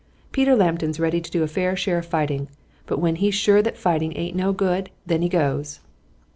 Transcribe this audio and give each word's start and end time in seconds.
Peter 0.31 0.55
Lambton's 0.55 0.99
ready 0.99 1.21
to 1.21 1.29
do 1.29 1.43
a 1.43 1.47
fair 1.47 1.75
share 1.75 1.99
of 1.99 2.05
fighting, 2.07 2.47
but 2.87 2.97
when 2.97 3.17
he's 3.17 3.35
sure 3.35 3.61
that 3.61 3.77
fighting 3.77 4.13
aint 4.17 4.35
no 4.35 4.51
good, 4.51 4.89
then 5.05 5.21
he 5.21 5.29
goes." 5.29 5.79